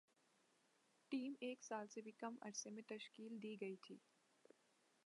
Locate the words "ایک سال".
1.39-1.87